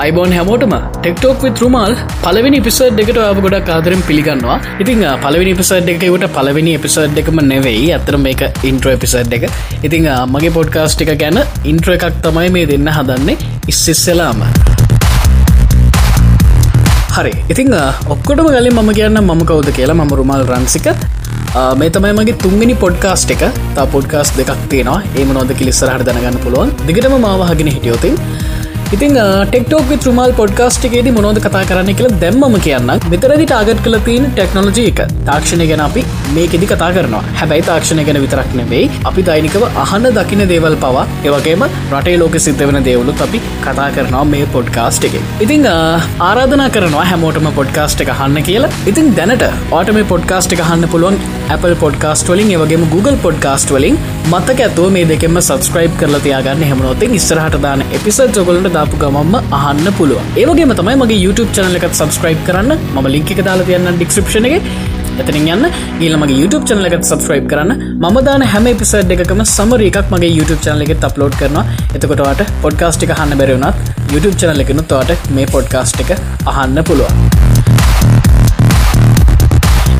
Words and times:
අයිබෝන් 0.00 0.32
හැමෝටම 0.36 0.72
ටෙක්ටෝක් 0.94 1.42
විත් 1.44 1.58
රුමල් 1.62 1.94
පලවෙනි 2.22 2.60
පිසඩ් 2.66 3.00
එකට 3.02 3.18
ඔය 3.22 3.40
ගොඩක් 3.46 3.68
ආදරෙන් 3.74 4.02
පිළිගන්නවා. 4.08 4.56
ඉතිං 4.82 5.02
පලවෙනි 5.24 5.52
පිසඩ් 5.58 5.90
එකකට 5.92 6.24
පලවෙනි 6.36 6.72
එපිසඩ් 6.78 7.18
එකම 7.22 7.40
නෙවෙයි. 7.50 7.84
අතර 7.98 8.16
මේක 8.26 8.42
ඉන්ට්‍ර 8.70 8.90
එපිසඩ් 8.94 9.34
එක 9.38 9.44
ඉතිං 9.88 10.08
මගේ 10.34 10.52
පොඩ්කාස්ට් 10.58 11.04
එක 11.04 11.12
ගැන 11.22 11.40
ඉන්ට්‍ර 11.72 11.96
එකක් 11.96 12.06
තමයි 12.26 12.48
මේ 12.56 12.68
දෙන්න 12.72 12.88
හදන්නේ. 12.98 13.36
ඉස්සිස්සලාම 13.72 14.40
හරි. 17.16 17.34
ඉතිං 17.54 17.74
ඔක්කොටම 18.14 18.48
ගලින් 18.54 18.72
මම 18.76 18.92
කියන්න 19.00 19.20
මම 19.26 19.42
කවුද 19.50 19.68
කියලා 19.80 19.98
මම 20.00 20.14
රුමල් 20.20 20.46
රන්සික. 20.52 20.88
මේ 21.80 21.92
තමයි 21.98 22.14
මගේ 22.20 22.38
තුන්ගනි 22.46 22.76
පොඩ්කාස්ට් 22.86 23.36
එක. 23.36 23.44
තා 23.76 23.86
පොඩ්කාස් 23.96 24.32
දෙකක් 24.40 24.56
තියෙනවා. 24.72 24.98
ඒම 25.18 25.36
නොද 25.38 25.52
කිලිස්සරහට 25.60 26.08
දැනගන්න 26.10 26.42
පුළුවන්. 26.46 26.72
දිගටම 26.88 27.16
මාවහගෙන 27.26 27.72
හිටියෝතින් 27.76 28.16
ඉතින් 28.94 29.14
ටෙක්ටෝක් 29.50 29.90
රුමල් 30.06 30.32
පොඩ්කාස්ට් 30.38 30.82
එකේද 30.86 31.06
මොනෝද 31.16 31.38
කතා 31.44 31.60
කරන්න 31.68 31.96
කියල 31.98 32.08
දැම්ම 32.22 32.56
කියන්න 32.64 32.90
මෙතරදි 33.12 33.44
ටාගට් 33.50 33.78
කල 33.84 33.94
තින් 34.08 34.24
ටෙක්නෝජි 34.38 34.84
එක. 34.90 34.98
තාක්ෂණය 35.28 35.66
ගැන 35.70 35.82
අපි 35.84 36.02
මේකෙදි 36.36 36.66
කතා 36.72 36.90
කරනවා. 36.96 37.22
හැබැයි 37.38 37.64
තාක්ෂණය 37.68 38.04
ගැන 38.08 38.18
විතරක් 38.24 38.50
නෙවෙයි 38.58 38.90
අපි 39.10 39.24
දෛනිකව 39.28 39.64
අහන්න 39.84 40.08
දකින 40.18 40.44
දේවල් 40.52 40.76
පවා 40.82 41.04
ඒවගේම 41.28 41.64
රටේ 41.68 42.18
ලෝක 42.22 42.36
සිද්ධ 42.46 42.64
වෙන 42.70 42.78
දේවලුත් 42.88 43.22
අපි 43.26 43.40
කතා 43.66 43.88
කරනවා 43.96 44.24
මේ 44.34 44.50
පොඩ්කාස්ට් 44.56 45.08
එක. 45.08 45.16
ඉතිං 45.46 45.64
ආරාධනා 45.72 46.68
කරනවා 46.76 47.06
හැමෝටම 47.12 47.48
පොඩ්කාස්ට් 47.60 48.04
එක 48.06 48.12
හන්න 48.20 48.46
කියලා. 48.50 48.72
ඉතින් 48.92 49.08
දැනට 49.20 49.46
ඕට 49.78 49.94
මේ 49.98 50.10
පොඩ්කාස්ට් 50.12 50.56
එක 50.58 50.62
හන්න 50.68 50.92
පුළුවන් 50.96 51.18
Apple 51.56 51.74
පොඩ්කාස්ට 51.82 52.30
වලින් 52.32 52.52
ඒවගේම 52.54 52.84
Google 52.94 53.16
පොඩ්කාස්ට් 53.26 53.74
වලින් 53.76 53.98
මත්තක 54.32 54.60
ඇතුව 54.68 54.88
මේ 54.96 55.08
දෙකෙම 55.12 55.40
සබස්ක්‍රයිබ් 55.46 55.94
කරලා 56.00 56.22
තියාගන්න 56.26 56.64
හෙමනොතින් 56.70 57.18
ඉස්සරහට 57.20 57.58
දාන 57.66 57.84
එපිසඩ් 57.98 58.40
ඔගලට 58.44 58.70
දාපු 58.78 59.02
ගමම්ම 59.04 59.54
අහන්න 59.60 59.92
පුළුව 60.00 60.40
ඒවගේම 60.42 60.74
තමයි 60.80 60.96
මගේ 61.02 61.20
YouTube 61.24 61.50
චනල 61.56 61.78
එකත් 61.80 61.98
සබස්ක්‍රයිබ් 62.00 62.40
කරන්න. 62.48 62.72
ම 62.94 63.06
ලිංක 63.14 63.30
එක 63.34 63.40
දාලා 63.48 63.68
තියන්න 63.70 63.92
ඩිස්ක්‍රපෂන 63.98 64.48
එක. 64.50 64.66
එතනින් 65.22 65.48
යන්න. 65.54 65.66
ඊලමගේ 66.04 66.38
YouTube 66.42 66.64
චනල 66.68 66.88
එකත් 66.90 67.08
සබස්ක්‍රයිබ් 67.10 67.46
කරන්න. 67.52 67.72
ම 68.02 68.20
දාන 68.28 68.46
හැම 68.52 68.68
පිසඩ් 68.82 69.14
එකම 69.16 69.42
සමර 69.46 69.86
එකක් 69.88 70.12
මගේ 70.14 70.32
YouTube 70.38 70.60
චනල 70.66 70.84
එක 70.86 71.08
අප්ලෝඩ් 71.10 71.38
කරනවා. 71.40 71.64
එතකොටවාට 71.96 72.44
පොඩ්කාස්ට් 72.66 73.06
එක 73.08 73.16
හන්න 73.18 73.40
බැරවුණත් 73.42 73.92
YouTube 74.14 74.36
චනල 74.40 74.64
එකනුත් 74.66 74.96
වාට 74.98 75.32
මේ 75.38 75.50
පොඩ්කාස්ට් 75.56 76.04
එක 76.06 76.14
අහන්න 76.54 76.86
පුළුවන්. 76.90 77.51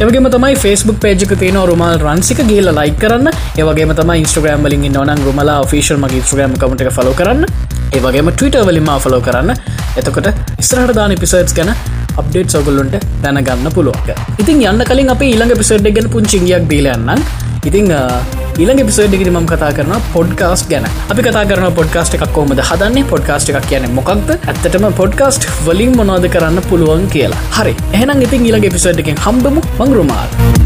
එවගේම 0.03 0.27
තමයි 0.28 0.55
ෆස්බුක් 0.56 0.97
පේජක 1.03 1.33
තියෙන 1.41 1.58
රුමල් 1.70 1.97
රන්සික 2.00 2.41
ගේල 2.48 2.69
ලයි 2.78 2.92
කරන්න. 3.03 3.28
ඒවගේ 3.58 3.95
තම 3.98 4.12
ඉස්ට්‍රගම් 4.17 4.64
වලින් 4.67 4.86
නොන 4.97 5.22
රුමලා 5.27 5.59
ෆිෂල් 5.72 6.00
මගේ 6.05 6.22
ස්ට්‍රගම් 6.25 6.56
කමට 6.56 6.86
එක 6.86 6.92
ෆලෝ 6.98 7.14
කරන්න. 7.14 7.47
ඒවගේම 7.92 8.31
ටවිට 8.33 8.59
වලින්ම 8.69 8.91
ෆලෝ 9.05 9.20
කරන්න. 9.28 9.53
එතකොට 9.97 10.28
ඉස්රහට 10.59 10.94
දාන 10.98 11.14
පිසර්ස් 11.17 11.55
ගැන 11.55 11.72
අප්ඩේට් 12.20 12.50
සොගල්ලොන්ට 12.50 12.97
දැනගන්න 13.22 13.69
පුළුවක 13.77 14.09
ඉතින් 14.39 14.64
යන්න 14.64 14.86
කලින් 14.91 15.12
අප 15.14 15.22
ඊළඟ 15.22 15.59
පිසඩ් 15.61 15.91
ගැන 15.91 16.09
පුංචිංගයක් 16.11 16.64
දීලයන්න 16.70 17.12
ඉතිං 17.64 17.92
ඊළඟ 18.61 18.81
පිසෝඩ්ඩිගට 18.89 19.31
ම 19.33 19.47
කතා 19.50 19.70
කරන 19.77 19.95
පොඩ්කාස්ට 20.14 20.67
ගැන. 20.72 20.86
අපි 21.12 21.22
කතා 21.27 21.45
කරන 21.50 21.69
පොඩ්කාස්ට 21.78 22.17
එකක් 22.17 22.27
කෝමද 22.36 22.61
හදන්නේ? 22.70 23.06
පොඩ්කාස්ට 23.12 23.53
එකක් 23.53 23.69
කියන 23.70 23.86
මොකක්ද? 23.98 24.34
ඇත්තටම 24.34 24.89
පොඩ්කාස්ට් 25.00 25.48
වලින් 25.69 25.97
මොනෝද 26.00 26.28
කරන්න 26.34 26.61
පුළුවන් 26.69 27.09
කියලා. 27.14 27.41
හරි. 27.59 27.72
එහනම් 28.00 28.27
ඉතින් 28.28 28.44
ඊළඟ 28.50 28.69
පිසෝඩ් 28.77 29.00
එකෙන් 29.05 29.25
හම්බමු. 29.25 29.64
මංගරුමාල්. 29.81 30.62